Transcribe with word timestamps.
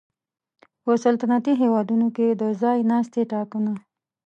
په 0.83 0.91
سلطنتي 1.03 1.53
هېوادونو 1.61 2.07
کې 2.15 2.27
د 2.41 2.43
ځای 2.61 2.77
ناستي 2.91 3.23
ټاکنه 3.31 3.73